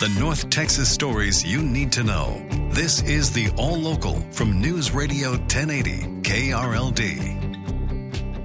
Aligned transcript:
The 0.00 0.08
North 0.18 0.50
Texas 0.50 0.90
stories 0.90 1.44
you 1.44 1.62
need 1.62 1.92
to 1.92 2.02
know. 2.02 2.44
This 2.70 3.00
is 3.02 3.30
the 3.30 3.48
All 3.56 3.76
Local 3.76 4.20
from 4.32 4.60
News 4.60 4.90
Radio 4.90 5.30
1080 5.30 6.20
KRLD. 6.22 7.44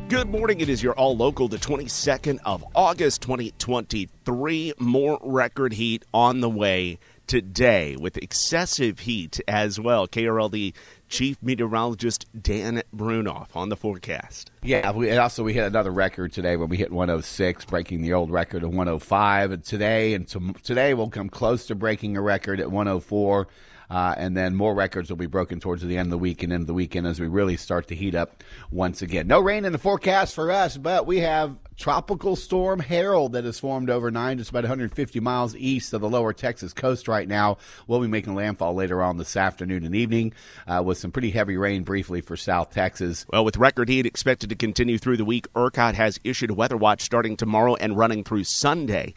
Good 0.09 0.29
morning. 0.29 0.61
It 0.61 0.69
is 0.69 0.83
your 0.83 0.93
All 0.93 1.17
Local, 1.17 1.47
the 1.47 1.57
22nd 1.57 2.37
of 2.45 2.63
August 2.75 3.23
2023. 3.23 4.73
More 4.77 5.17
record 5.23 5.73
heat 5.73 6.05
on 6.13 6.41
the 6.41 6.49
way 6.51 6.99
today 7.29 7.95
with 7.95 8.17
excessive 8.17 8.97
heat 8.97 9.39
as 9.47 9.79
well. 9.79 10.07
KRLD 10.07 10.73
Chief 11.09 11.37
Meteorologist 11.43 12.25
Dan 12.41 12.81
Brounoff 12.93 13.55
on 13.55 13.69
the 13.69 13.75
forecast. 13.75 14.49
Yeah, 14.63 14.91
we, 14.91 15.11
and 15.11 15.19
also 15.19 15.43
we 15.43 15.53
hit 15.53 15.63
another 15.63 15.91
record 15.91 16.33
today 16.33 16.57
when 16.57 16.69
we 16.69 16.77
hit 16.77 16.91
106, 16.91 17.65
breaking 17.65 18.01
the 18.01 18.13
old 18.13 18.31
record 18.31 18.63
of 18.63 18.69
105. 18.69 19.51
And 19.51 19.63
today 19.63 20.15
and 20.15 20.27
to, 20.29 20.53
today 20.63 20.95
we'll 20.95 21.11
come 21.11 21.29
close 21.29 21.67
to 21.67 21.75
breaking 21.75 22.17
a 22.17 22.21
record 22.21 22.59
at 22.59 22.71
104. 22.71 23.47
Uh, 23.89 24.13
and 24.17 24.37
then 24.37 24.55
more 24.55 24.75
records 24.75 25.09
will 25.09 25.17
be 25.17 25.25
broken 25.25 25.59
towards 25.59 25.81
the 25.81 25.97
end 25.97 26.07
of 26.07 26.11
the 26.11 26.17
week 26.17 26.43
and 26.43 26.53
end 26.53 26.61
of 26.61 26.67
the 26.67 26.73
weekend 26.73 27.07
as 27.07 27.19
we 27.19 27.27
really 27.27 27.57
start 27.57 27.87
to 27.87 27.95
heat 27.95 28.13
up 28.13 28.43
once 28.71 29.01
again. 29.01 29.27
No 29.27 29.39
rain 29.39 29.65
in 29.65 29.71
the 29.71 29.79
forecast 29.79 30.35
for 30.35 30.51
us, 30.51 30.77
but 30.77 31.07
we 31.07 31.19
have 31.19 31.55
Tropical 31.75 32.35
Storm 32.35 32.79
Harold 32.79 33.31
that 33.33 33.45
has 33.45 33.57
formed 33.57 33.89
overnight, 33.89 34.37
just 34.37 34.49
about 34.49 34.63
150 34.63 35.19
miles 35.21 35.55
east 35.55 35.93
of 35.93 36.01
the 36.01 36.09
lower 36.09 36.33
Texas 36.33 36.73
coast 36.73 37.07
right 37.07 37.27
now. 37.27 37.57
We'll 37.87 38.01
be 38.01 38.07
making 38.07 38.35
landfall 38.35 38.75
later 38.75 39.01
on 39.01 39.17
this 39.17 39.37
afternoon 39.37 39.85
and 39.85 39.95
evening 39.95 40.33
uh, 40.67 40.83
with 40.85 40.97
some 40.97 41.11
pretty 41.11 41.31
heavy 41.31 41.57
rain 41.57 41.83
briefly 41.83 42.21
for 42.21 42.35
South 42.35 42.71
Texas. 42.71 43.25
Well, 43.31 43.45
with 43.45 43.57
record 43.57 43.89
heat 43.89 44.05
expected 44.05 44.49
to 44.49 44.55
continue 44.55 44.97
through 44.97 45.17
the 45.17 45.25
week, 45.25 45.47
ERCOT 45.53 45.95
has 45.95 46.19
issued 46.23 46.51
a 46.51 46.53
weather 46.53 46.77
watch 46.77 47.01
starting 47.01 47.37
tomorrow 47.37 47.75
and 47.75 47.97
running 47.97 48.23
through 48.23 48.43
Sunday. 48.43 49.13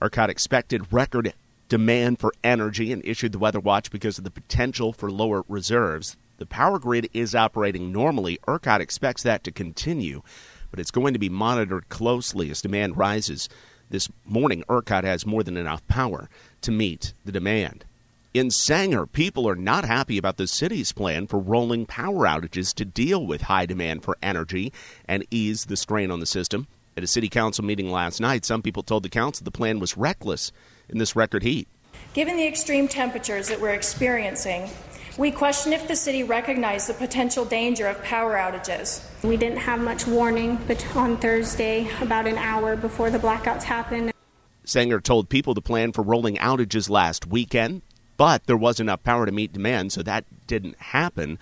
ERCOT 0.00 0.28
expected 0.28 0.92
record 0.92 1.34
demand 1.68 2.18
for 2.18 2.32
energy 2.42 2.92
and 2.92 3.04
issued 3.04 3.32
the 3.32 3.38
weather 3.38 3.60
watch 3.60 3.90
because 3.90 4.18
of 4.18 4.24
the 4.24 4.30
potential 4.30 4.92
for 4.92 5.10
lower 5.10 5.44
reserves. 5.48 6.16
The 6.38 6.46
power 6.46 6.78
grid 6.78 7.08
is 7.14 7.34
operating 7.34 7.92
normally. 7.92 8.38
ERCOT 8.46 8.80
expects 8.80 9.22
that 9.22 9.44
to 9.44 9.52
continue, 9.52 10.22
but 10.70 10.80
it's 10.80 10.90
going 10.90 11.12
to 11.12 11.18
be 11.18 11.28
monitored 11.28 11.88
closely 11.88 12.50
as 12.50 12.60
demand 12.60 12.96
rises. 12.96 13.48
This 13.88 14.08
morning, 14.24 14.64
ERCOT 14.68 15.04
has 15.04 15.26
more 15.26 15.42
than 15.42 15.56
enough 15.56 15.86
power 15.86 16.28
to 16.62 16.72
meet 16.72 17.14
the 17.24 17.32
demand. 17.32 17.84
In 18.34 18.50
Sanger, 18.50 19.06
people 19.06 19.48
are 19.48 19.54
not 19.54 19.84
happy 19.84 20.18
about 20.18 20.38
the 20.38 20.48
city's 20.48 20.90
plan 20.90 21.28
for 21.28 21.38
rolling 21.38 21.86
power 21.86 22.26
outages 22.26 22.74
to 22.74 22.84
deal 22.84 23.24
with 23.24 23.42
high 23.42 23.64
demand 23.64 24.02
for 24.02 24.18
energy 24.20 24.72
and 25.06 25.24
ease 25.30 25.66
the 25.66 25.76
strain 25.76 26.10
on 26.10 26.18
the 26.18 26.26
system. 26.26 26.66
At 26.96 27.04
a 27.04 27.06
city 27.06 27.28
council 27.28 27.64
meeting 27.64 27.90
last 27.90 28.20
night, 28.20 28.44
some 28.44 28.60
people 28.60 28.82
told 28.82 29.04
the 29.04 29.08
council 29.08 29.44
the 29.44 29.52
plan 29.52 29.78
was 29.78 29.96
reckless 29.96 30.50
in 30.88 30.98
this 30.98 31.16
record 31.16 31.42
heat. 31.42 31.68
Given 32.12 32.36
the 32.36 32.46
extreme 32.46 32.88
temperatures 32.88 33.48
that 33.48 33.60
we're 33.60 33.70
experiencing, 33.70 34.70
we 35.16 35.30
question 35.30 35.72
if 35.72 35.86
the 35.86 35.94
city 35.94 36.24
recognized 36.24 36.88
the 36.88 36.94
potential 36.94 37.44
danger 37.44 37.86
of 37.86 38.02
power 38.02 38.34
outages. 38.34 39.04
We 39.22 39.36
didn't 39.36 39.58
have 39.58 39.80
much 39.80 40.06
warning 40.06 40.58
on 40.94 41.16
Thursday, 41.18 41.88
about 42.00 42.26
an 42.26 42.36
hour 42.36 42.76
before 42.76 43.10
the 43.10 43.18
blackouts 43.18 43.62
happened. 43.62 44.12
Sanger 44.64 45.00
told 45.00 45.28
people 45.28 45.54
to 45.54 45.60
plan 45.60 45.92
for 45.92 46.02
rolling 46.02 46.36
outages 46.36 46.90
last 46.90 47.26
weekend, 47.26 47.82
but 48.16 48.46
there 48.46 48.56
was 48.56 48.80
enough 48.80 49.02
power 49.02 49.26
to 49.26 49.32
meet 49.32 49.52
demand, 49.52 49.92
so 49.92 50.02
that 50.02 50.24
didn't 50.46 50.78
happen. 50.78 51.38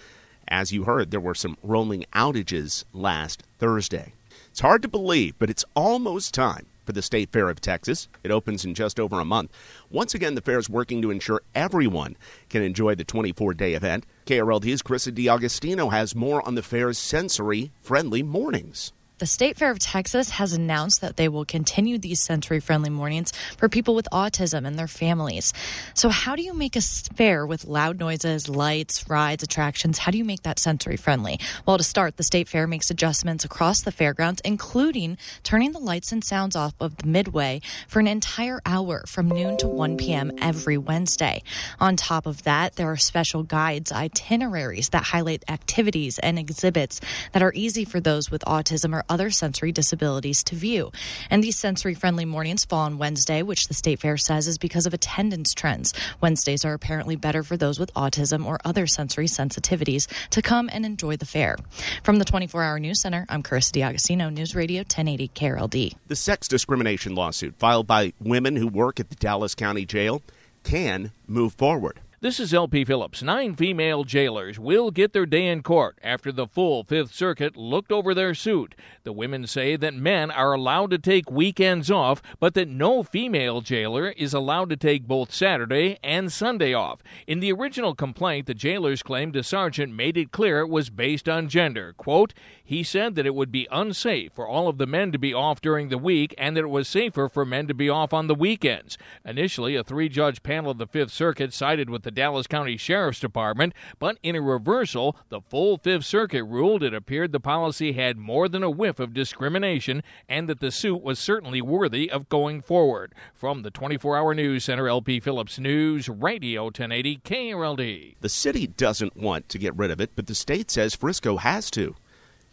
As 0.48 0.72
you 0.72 0.84
heard, 0.84 1.10
there 1.10 1.20
were 1.20 1.34
some 1.34 1.56
rolling 1.62 2.04
outages 2.12 2.84
last 2.92 3.42
Thursday. 3.58 4.12
It's 4.50 4.60
hard 4.60 4.82
to 4.82 4.88
believe, 4.88 5.34
but 5.38 5.48
it's 5.48 5.64
almost 5.74 6.34
time 6.34 6.66
for 6.92 6.96
the 6.96 7.02
State 7.02 7.32
Fair 7.32 7.48
of 7.48 7.60
Texas. 7.60 8.06
It 8.22 8.30
opens 8.30 8.66
in 8.66 8.74
just 8.74 9.00
over 9.00 9.18
a 9.18 9.24
month. 9.24 9.50
Once 9.88 10.14
again, 10.14 10.34
the 10.34 10.42
fair 10.42 10.58
is 10.58 10.68
working 10.68 11.00
to 11.00 11.10
ensure 11.10 11.40
everyone 11.54 12.16
can 12.50 12.62
enjoy 12.62 12.94
the 12.94 13.04
24 13.04 13.54
day 13.54 13.72
event. 13.72 14.04
KRLD's 14.26 14.82
Krista 14.82 15.10
DiAugustino 15.10 15.90
has 15.90 16.14
more 16.14 16.46
on 16.46 16.54
the 16.54 16.62
fair's 16.62 16.98
sensory 16.98 17.72
friendly 17.80 18.22
mornings. 18.22 18.92
The 19.22 19.26
State 19.26 19.56
Fair 19.56 19.70
of 19.70 19.78
Texas 19.78 20.30
has 20.30 20.52
announced 20.52 21.00
that 21.00 21.16
they 21.16 21.28
will 21.28 21.44
continue 21.44 21.96
these 21.96 22.20
sensory 22.20 22.58
friendly 22.58 22.90
mornings 22.90 23.32
for 23.56 23.68
people 23.68 23.94
with 23.94 24.08
autism 24.10 24.66
and 24.66 24.76
their 24.76 24.88
families. 24.88 25.52
So, 25.94 26.08
how 26.08 26.34
do 26.34 26.42
you 26.42 26.52
make 26.52 26.74
a 26.74 26.80
fair 26.80 27.46
with 27.46 27.64
loud 27.64 28.00
noises, 28.00 28.48
lights, 28.48 29.08
rides, 29.08 29.44
attractions? 29.44 29.98
How 29.98 30.10
do 30.10 30.18
you 30.18 30.24
make 30.24 30.42
that 30.42 30.58
sensory 30.58 30.96
friendly? 30.96 31.38
Well, 31.64 31.78
to 31.78 31.84
start, 31.84 32.16
the 32.16 32.24
State 32.24 32.48
Fair 32.48 32.66
makes 32.66 32.90
adjustments 32.90 33.44
across 33.44 33.82
the 33.82 33.92
fairgrounds, 33.92 34.42
including 34.44 35.18
turning 35.44 35.70
the 35.70 35.78
lights 35.78 36.10
and 36.10 36.24
sounds 36.24 36.56
off 36.56 36.74
of 36.80 36.96
the 36.96 37.06
midway 37.06 37.60
for 37.86 38.00
an 38.00 38.08
entire 38.08 38.60
hour 38.66 39.04
from 39.06 39.28
noon 39.28 39.56
to 39.58 39.68
1 39.68 39.98
p.m. 39.98 40.32
every 40.38 40.76
Wednesday. 40.76 41.44
On 41.78 41.94
top 41.94 42.26
of 42.26 42.42
that, 42.42 42.74
there 42.74 42.90
are 42.90 42.96
special 42.96 43.44
guides, 43.44 43.92
itineraries 43.92 44.88
that 44.88 45.04
highlight 45.04 45.44
activities 45.48 46.18
and 46.18 46.40
exhibits 46.40 47.00
that 47.30 47.42
are 47.42 47.52
easy 47.54 47.84
for 47.84 48.00
those 48.00 48.28
with 48.28 48.42
autism 48.46 48.92
or 48.92 49.04
other 49.12 49.30
sensory 49.30 49.72
disabilities 49.72 50.42
to 50.44 50.56
view. 50.56 50.90
And 51.28 51.44
these 51.44 51.58
sensory 51.58 51.92
friendly 51.92 52.24
mornings 52.24 52.64
fall 52.64 52.86
on 52.86 52.96
Wednesday, 52.96 53.42
which 53.42 53.68
the 53.68 53.74
State 53.74 54.00
Fair 54.00 54.16
says 54.16 54.48
is 54.48 54.56
because 54.56 54.86
of 54.86 54.94
attendance 54.94 55.52
trends. 55.52 55.92
Wednesdays 56.22 56.64
are 56.64 56.72
apparently 56.72 57.14
better 57.14 57.42
for 57.42 57.58
those 57.58 57.78
with 57.78 57.92
autism 57.92 58.46
or 58.46 58.58
other 58.64 58.86
sensory 58.86 59.26
sensitivities 59.26 60.08
to 60.30 60.40
come 60.40 60.70
and 60.72 60.86
enjoy 60.86 61.16
the 61.16 61.26
fair. 61.26 61.56
From 62.02 62.18
the 62.18 62.24
24 62.24 62.62
Hour 62.62 62.78
News 62.78 63.02
Center, 63.02 63.26
I'm 63.28 63.42
Carissa 63.42 63.72
D'Agostino, 63.72 64.30
News 64.30 64.54
Radio 64.54 64.78
1080 64.78 65.28
KRLD. 65.28 65.94
The 66.08 66.16
sex 66.16 66.48
discrimination 66.48 67.14
lawsuit 67.14 67.54
filed 67.58 67.86
by 67.86 68.14
women 68.18 68.56
who 68.56 68.66
work 68.66 68.98
at 68.98 69.10
the 69.10 69.16
Dallas 69.16 69.54
County 69.54 69.84
Jail 69.84 70.22
can 70.64 71.12
move 71.26 71.52
forward. 71.52 72.00
This 72.22 72.38
is 72.38 72.54
LP 72.54 72.84
Phillips. 72.84 73.20
Nine 73.20 73.56
female 73.56 74.04
jailers 74.04 74.56
will 74.56 74.92
get 74.92 75.12
their 75.12 75.26
day 75.26 75.48
in 75.48 75.64
court 75.64 75.98
after 76.04 76.30
the 76.30 76.46
full 76.46 76.84
Fifth 76.84 77.12
Circuit 77.12 77.56
looked 77.56 77.90
over 77.90 78.14
their 78.14 78.32
suit. 78.32 78.76
The 79.02 79.12
women 79.12 79.44
say 79.48 79.74
that 79.74 79.92
men 79.92 80.30
are 80.30 80.52
allowed 80.52 80.90
to 80.90 80.98
take 80.98 81.32
weekends 81.32 81.90
off, 81.90 82.22
but 82.38 82.54
that 82.54 82.68
no 82.68 83.02
female 83.02 83.60
jailer 83.60 84.10
is 84.10 84.32
allowed 84.32 84.70
to 84.70 84.76
take 84.76 85.08
both 85.08 85.34
Saturday 85.34 85.98
and 86.04 86.30
Sunday 86.30 86.72
off. 86.72 87.02
In 87.26 87.40
the 87.40 87.52
original 87.52 87.92
complaint, 87.92 88.46
the 88.46 88.54
jailers 88.54 89.02
claimed 89.02 89.34
a 89.34 89.42
sergeant 89.42 89.92
made 89.92 90.16
it 90.16 90.30
clear 90.30 90.60
it 90.60 90.68
was 90.68 90.90
based 90.90 91.28
on 91.28 91.48
gender. 91.48 91.92
Quote, 91.96 92.34
he 92.62 92.84
said 92.84 93.16
that 93.16 93.26
it 93.26 93.34
would 93.34 93.50
be 93.50 93.66
unsafe 93.72 94.32
for 94.32 94.46
all 94.46 94.68
of 94.68 94.78
the 94.78 94.86
men 94.86 95.10
to 95.10 95.18
be 95.18 95.34
off 95.34 95.60
during 95.60 95.88
the 95.88 95.98
week 95.98 96.36
and 96.38 96.56
that 96.56 96.62
it 96.62 96.70
was 96.70 96.86
safer 96.86 97.28
for 97.28 97.44
men 97.44 97.66
to 97.66 97.74
be 97.74 97.90
off 97.90 98.14
on 98.14 98.28
the 98.28 98.34
weekends. 98.34 98.96
Initially, 99.24 99.74
a 99.74 99.82
three 99.82 100.08
judge 100.08 100.44
panel 100.44 100.70
of 100.70 100.78
the 100.78 100.86
Fifth 100.86 101.10
Circuit 101.10 101.52
sided 101.52 101.90
with 101.90 102.04
the 102.04 102.11
Dallas 102.14 102.46
County 102.46 102.76
Sheriff's 102.76 103.20
Department, 103.20 103.74
but 103.98 104.18
in 104.22 104.36
a 104.36 104.40
reversal, 104.40 105.16
the 105.28 105.40
full 105.40 105.78
Fifth 105.78 106.04
Circuit 106.04 106.44
ruled 106.44 106.82
it 106.82 106.94
appeared 106.94 107.32
the 107.32 107.40
policy 107.40 107.92
had 107.92 108.16
more 108.16 108.48
than 108.48 108.62
a 108.62 108.70
whiff 108.70 108.98
of 108.98 109.14
discrimination 109.14 110.02
and 110.28 110.48
that 110.48 110.60
the 110.60 110.70
suit 110.70 111.02
was 111.02 111.18
certainly 111.18 111.60
worthy 111.60 112.10
of 112.10 112.28
going 112.28 112.60
forward. 112.60 113.14
From 113.34 113.62
the 113.62 113.70
24 113.70 114.16
hour 114.16 114.34
news 114.34 114.64
center, 114.64 114.88
LP 114.88 115.20
Phillips 115.20 115.58
News, 115.58 116.08
Radio 116.08 116.64
1080 116.64 117.18
KRLD. 117.18 118.16
The 118.20 118.28
city 118.28 118.66
doesn't 118.66 119.16
want 119.16 119.48
to 119.48 119.58
get 119.58 119.76
rid 119.76 119.90
of 119.90 120.00
it, 120.00 120.12
but 120.14 120.26
the 120.26 120.34
state 120.34 120.70
says 120.70 120.94
Frisco 120.94 121.36
has 121.38 121.70
to. 121.72 121.94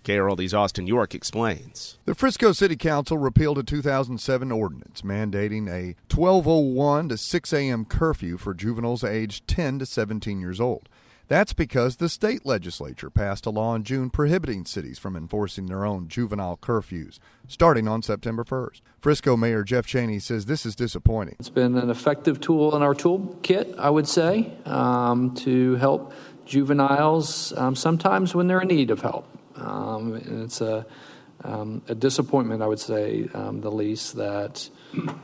KRLD's 0.03 0.53
Austin 0.53 0.87
York 0.87 1.13
explains. 1.13 1.97
The 2.05 2.15
Frisco 2.15 2.51
City 2.51 2.75
Council 2.75 3.17
repealed 3.17 3.57
a 3.57 3.63
2007 3.63 4.51
ordinance 4.51 5.01
mandating 5.01 5.67
a 5.69 5.95
1201 6.13 7.09
to 7.09 7.17
6 7.17 7.53
a.m. 7.53 7.85
curfew 7.85 8.37
for 8.37 8.53
juveniles 8.53 9.03
aged 9.03 9.47
10 9.47 9.79
to 9.79 9.85
17 9.85 10.39
years 10.39 10.59
old. 10.59 10.89
That's 11.29 11.53
because 11.53 11.97
the 11.97 12.09
state 12.09 12.43
legislature 12.43 13.11
passed 13.11 13.45
a 13.45 13.51
law 13.51 13.75
in 13.75 13.83
June 13.83 14.09
prohibiting 14.09 14.65
cities 14.65 14.97
from 14.97 15.15
enforcing 15.15 15.67
their 15.67 15.85
own 15.85 16.07
juvenile 16.07 16.57
curfews, 16.57 17.19
starting 17.47 17.87
on 17.87 18.01
September 18.01 18.43
1st. 18.43 18.81
Frisco 18.99 19.37
Mayor 19.37 19.63
Jeff 19.63 19.85
Cheney 19.85 20.17
says 20.17 20.47
this 20.47 20.65
is 20.65 20.75
disappointing. 20.75 21.35
It's 21.39 21.49
been 21.51 21.77
an 21.77 21.91
effective 21.91 22.39
tool 22.39 22.75
in 22.75 22.81
our 22.81 22.95
toolkit, 22.95 23.77
I 23.77 23.91
would 23.91 24.07
say, 24.07 24.51
um, 24.65 25.35
to 25.35 25.75
help 25.75 26.13
juveniles 26.45 27.53
um, 27.57 27.75
sometimes 27.75 28.33
when 28.33 28.47
they're 28.47 28.61
in 28.61 28.67
need 28.69 28.89
of 28.89 29.01
help. 29.01 29.27
Um, 29.59 30.13
and 30.13 30.43
it's 30.43 30.61
a, 30.61 30.85
um, 31.43 31.81
a 31.87 31.95
disappointment, 31.95 32.61
I 32.61 32.67
would 32.67 32.79
say, 32.79 33.29
um, 33.33 33.61
the 33.61 33.71
least, 33.71 34.15
that 34.15 34.69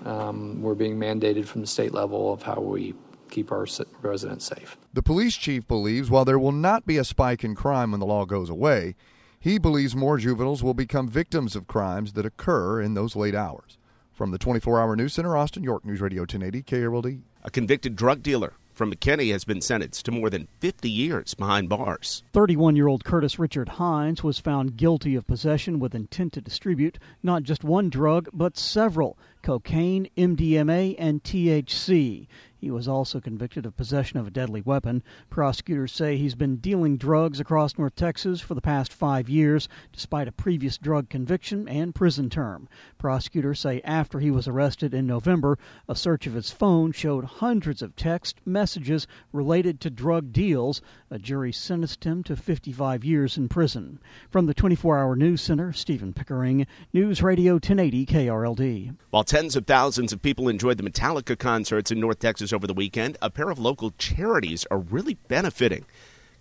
um, 0.05 0.61
we're 0.61 0.75
being 0.75 0.97
mandated 0.97 1.45
from 1.45 1.61
the 1.61 1.67
state 1.67 1.93
level 1.93 2.31
of 2.31 2.43
how 2.43 2.59
we 2.59 2.93
keep 3.29 3.51
our 3.51 3.65
residents 4.01 4.45
safe. 4.45 4.77
The 4.93 5.03
police 5.03 5.35
chief 5.35 5.67
believes 5.67 6.09
while 6.09 6.25
there 6.25 6.39
will 6.39 6.51
not 6.51 6.85
be 6.85 6.97
a 6.97 7.03
spike 7.03 7.43
in 7.43 7.55
crime 7.55 7.91
when 7.91 7.99
the 7.99 8.05
law 8.05 8.25
goes 8.25 8.49
away, 8.49 8.95
he 9.39 9.59
believes 9.59 9.95
more 9.95 10.17
juveniles 10.17 10.63
will 10.63 10.73
become 10.73 11.07
victims 11.07 11.55
of 11.55 11.67
crimes 11.67 12.13
that 12.13 12.25
occur 12.25 12.81
in 12.81 12.93
those 12.93 13.15
late 13.15 13.35
hours. 13.35 13.77
From 14.11 14.31
the 14.31 14.37
24 14.37 14.79
hour 14.79 14.95
news 14.95 15.13
center, 15.13 15.35
Austin, 15.35 15.63
York 15.63 15.85
News 15.85 16.01
Radio 16.01 16.21
1080, 16.21 16.63
KRLD. 16.63 17.21
A 17.43 17.51
convicted 17.51 17.95
drug 17.95 18.23
dealer 18.23 18.53
from 18.75 18.91
McKinney 18.91 19.31
has 19.31 19.45
been 19.45 19.61
sentenced 19.61 20.05
to 20.05 20.11
more 20.11 20.29
than 20.29 20.47
50 20.59 20.89
years 20.89 21.33
behind 21.33 21.69
bars. 21.69 22.23
31 22.33 22.75
year 22.75 22.87
old 22.87 23.05
Curtis 23.05 23.39
Richard 23.39 23.69
Hines 23.69 24.23
was 24.23 24.37
found 24.37 24.77
guilty 24.77 25.15
of 25.15 25.25
possession 25.25 25.79
with 25.79 25.95
intent 25.95 26.33
to 26.33 26.41
distribute 26.41 26.99
not 27.23 27.43
just 27.43 27.63
one 27.63 27.89
drug, 27.89 28.29
but 28.33 28.57
several 28.57 29.17
cocaine, 29.41 30.09
MDMA, 30.17 30.95
and 30.99 31.23
THC. 31.23 32.27
He 32.65 32.71
was 32.71 32.87
also 32.87 33.21
convicted 33.21 33.67
of 33.67 33.77
possession 33.77 34.17
of 34.17 34.25
a 34.25 34.31
deadly 34.31 34.59
weapon. 34.59 35.03
Prosecutors 35.29 35.91
say 35.91 36.17
he's 36.17 36.33
been 36.33 36.55
dealing 36.55 36.97
drugs 36.97 37.39
across 37.39 37.77
North 37.77 37.95
Texas 37.95 38.41
for 38.41 38.55
the 38.55 38.59
past 38.59 38.91
five 38.91 39.29
years, 39.29 39.69
despite 39.93 40.27
a 40.27 40.31
previous 40.31 40.79
drug 40.79 41.07
conviction 41.07 41.69
and 41.69 41.93
prison 41.93 42.27
term. 42.27 42.67
Prosecutors 42.97 43.59
say 43.59 43.81
after 43.83 44.17
he 44.17 44.31
was 44.31 44.47
arrested 44.47 44.95
in 44.95 45.05
November, 45.05 45.59
a 45.87 45.95
search 45.95 46.25
of 46.25 46.33
his 46.33 46.49
phone 46.49 46.91
showed 46.91 47.25
hundreds 47.25 47.83
of 47.83 47.95
text 47.95 48.41
messages 48.45 49.05
related 49.31 49.79
to 49.81 49.91
drug 49.91 50.31
deals. 50.31 50.81
A 51.11 51.19
jury 51.19 51.51
sentenced 51.51 52.03
him 52.03 52.23
to 52.23 52.35
55 52.35 53.03
years 53.03 53.37
in 53.37 53.47
prison. 53.47 53.99
From 54.31 54.47
the 54.47 54.55
24 54.55 54.97
hour 54.97 55.15
news 55.15 55.39
center, 55.39 55.71
Stephen 55.71 56.13
Pickering, 56.13 56.65
News 56.91 57.21
Radio 57.21 57.53
1080 57.53 58.07
KRLD. 58.07 58.95
While 59.11 59.23
tens 59.23 59.55
of 59.55 59.67
thousands 59.67 60.11
of 60.11 60.23
people 60.23 60.49
enjoyed 60.49 60.77
the 60.77 60.89
Metallica 60.89 61.37
concerts 61.37 61.91
in 61.91 61.99
North 61.99 62.17
Texas 62.17 62.54
over 62.55 62.65
the 62.65 62.73
weekend, 62.73 63.17
a 63.21 63.29
pair 63.29 63.49
of 63.49 63.59
local 63.59 63.91
charities 63.97 64.65
are 64.71 64.79
really 64.79 65.15
benefiting. 65.27 65.85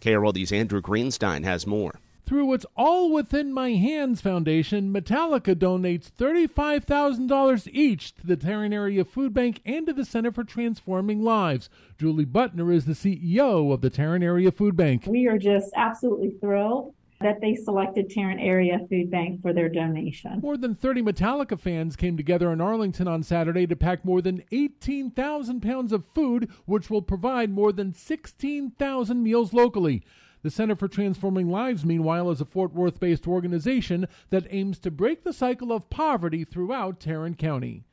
KRLD's 0.01 0.53
Andrew 0.53 0.81
Greenstein 0.81 1.45
has 1.45 1.67
more. 1.67 2.01
Through 2.27 2.55
its 2.55 2.65
All 2.75 3.13
Within 3.13 3.53
My 3.53 3.73
Hands 3.73 4.19
Foundation, 4.19 4.95
Metallica 4.95 5.55
donates 5.55 6.11
$35,000 6.19 7.69
each 7.71 8.15
to 8.15 8.27
the 8.27 8.37
Tarrant 8.37 8.73
Area 8.73 9.05
Food 9.05 9.35
Bank 9.35 9.61
and 9.67 9.87
to 9.87 9.93
the 9.93 10.07
Center 10.07 10.33
for 10.33 10.43
Transforming 10.43 11.23
Lives. 11.23 11.69
Julie 11.99 12.25
Butner 12.25 12.75
is 12.75 12.87
the 12.87 12.93
CEO 12.95 13.73
of 13.73 13.83
the 13.83 13.91
Tarrant 13.91 14.25
Area 14.25 14.51
Food 14.51 14.75
Bank. 14.75 15.05
We 15.07 15.29
are 15.29 15.37
just 15.37 15.71
absolutely 15.77 16.31
thrilled 16.41 16.95
that 17.21 17.41
they 17.41 17.55
selected 17.55 18.11
Tarrant 18.11 18.41
Area 18.41 18.79
Food 18.89 19.11
Bank 19.11 19.41
for 19.43 19.53
their 19.53 19.69
donation. 19.69 20.41
More 20.41 20.57
than 20.57 20.75
30 20.75 21.03
Metallica 21.03 21.59
fans 21.59 21.97
came 21.97 22.17
together 22.17 22.53
in 22.53 22.61
Arlington 22.61 23.09
on 23.09 23.23
Saturday 23.23 23.67
to 23.67 23.77
pack 23.77 24.05
more 24.05 24.21
than 24.21 24.43
18,000 24.53 25.61
pounds 25.61 25.93
of 25.93 26.05
food, 26.15 26.51
which 26.67 26.91
will 26.91 27.03
provide 27.03 27.51
more 27.51 27.73
than 27.73 27.95
16,000 27.95 29.23
meals 29.23 29.53
locally. 29.53 30.03
The 30.43 30.51
Center 30.51 30.77
for 30.77 30.89
Transforming 30.89 31.49
Lives, 31.49 31.87
meanwhile, 31.87 32.31
is 32.31 32.43
a 32.43 32.45
Fort 32.45 32.75
Worth 32.75 33.01
based 33.01 33.27
organization 33.27 34.07
that 34.29 34.47
aims 34.51 34.79
to 34.81 34.91
break 34.91 35.25
the 35.25 35.33
cycle 35.33 35.73
of 35.73 35.89
poverty 35.89 36.45
throughout 36.45 37.01
Tarrant 37.01 37.39
County. 37.39 37.85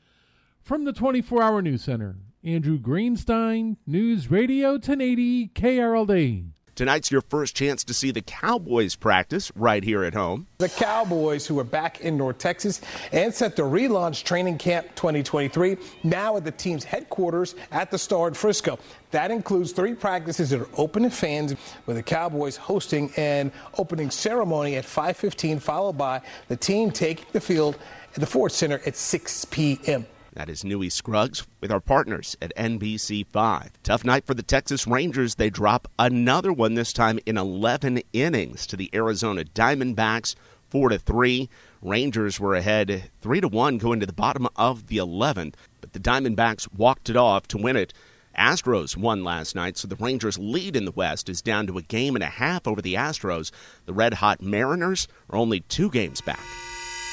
From 0.61 0.83
the 0.83 0.91
24 0.91 1.41
Hour 1.41 1.61
News 1.61 1.81
Center, 1.81 2.17
Andrew 2.43 2.77
Greenstein, 2.77 3.77
News 3.87 4.29
Radio 4.29 4.71
1080 4.71 5.47
KRLD. 5.49 6.51
Tonight's 6.81 7.11
your 7.11 7.21
first 7.21 7.55
chance 7.55 7.83
to 7.83 7.93
see 7.93 8.09
the 8.09 8.23
Cowboys 8.23 8.95
practice 8.95 9.51
right 9.55 9.83
here 9.83 10.03
at 10.03 10.15
home. 10.15 10.47
The 10.57 10.67
Cowboys, 10.67 11.45
who 11.45 11.59
are 11.59 11.63
back 11.63 12.01
in 12.01 12.17
North 12.17 12.39
Texas 12.39 12.81
and 13.11 13.31
set 13.31 13.55
to 13.57 13.61
relaunch 13.61 14.23
training 14.23 14.57
camp 14.57 14.87
2023, 14.95 15.77
now 16.01 16.37
at 16.37 16.43
the 16.43 16.49
team's 16.49 16.83
headquarters 16.83 17.53
at 17.71 17.91
the 17.91 17.99
Star 17.99 18.29
in 18.29 18.33
Frisco. 18.33 18.79
That 19.11 19.29
includes 19.29 19.73
three 19.73 19.93
practices 19.93 20.49
that 20.49 20.59
are 20.59 20.69
open 20.75 21.03
to 21.03 21.11
fans, 21.11 21.53
with 21.85 21.97
the 21.97 22.01
Cowboys 22.01 22.57
hosting 22.57 23.13
an 23.15 23.51
opening 23.77 24.09
ceremony 24.09 24.75
at 24.75 24.85
5:15, 24.85 25.59
followed 25.59 25.99
by 25.99 26.19
the 26.47 26.55
team 26.55 26.89
taking 26.89 27.27
the 27.31 27.41
field 27.41 27.77
at 28.15 28.21
the 28.21 28.25
Ford 28.25 28.51
Center 28.51 28.81
at 28.87 28.95
6 28.95 29.45
p.m. 29.51 30.07
That 30.33 30.49
is 30.49 30.63
Newy 30.63 30.89
Scruggs 30.89 31.45
with 31.59 31.71
our 31.71 31.81
partners 31.81 32.37
at 32.41 32.55
NBC5. 32.55 33.71
Tough 33.83 34.05
night 34.05 34.25
for 34.25 34.33
the 34.33 34.41
Texas 34.41 34.87
Rangers. 34.87 35.35
They 35.35 35.49
drop 35.49 35.89
another 35.99 36.53
one 36.53 36.75
this 36.75 36.93
time 36.93 37.19
in 37.25 37.37
11 37.37 38.01
innings 38.13 38.65
to 38.67 38.77
the 38.77 38.89
Arizona 38.93 39.43
Diamondbacks, 39.43 40.35
4 40.69 40.89
to 40.89 40.97
3. 40.97 41.49
Rangers 41.81 42.39
were 42.39 42.55
ahead 42.55 43.09
3 43.21 43.41
to 43.41 43.49
1 43.49 43.77
going 43.77 43.99
to 43.99 44.05
the 44.05 44.13
bottom 44.13 44.47
of 44.55 44.87
the 44.87 44.97
11th, 44.97 45.55
but 45.81 45.91
the 45.91 45.99
Diamondbacks 45.99 46.73
walked 46.73 47.09
it 47.09 47.17
off 47.17 47.45
to 47.49 47.57
win 47.57 47.75
it. 47.75 47.93
Astros 48.37 48.95
won 48.95 49.25
last 49.25 49.53
night, 49.53 49.77
so 49.77 49.89
the 49.89 49.97
Rangers' 49.97 50.39
lead 50.39 50.77
in 50.77 50.85
the 50.85 50.91
West 50.91 51.27
is 51.27 51.41
down 51.41 51.67
to 51.67 51.77
a 51.77 51.81
game 51.81 52.15
and 52.15 52.23
a 52.23 52.27
half 52.27 52.65
over 52.65 52.81
the 52.81 52.93
Astros. 52.93 53.51
The 53.85 53.93
red 53.93 54.13
hot 54.13 54.41
Mariners 54.41 55.09
are 55.29 55.37
only 55.37 55.59
two 55.59 55.89
games 55.89 56.21
back. 56.21 56.39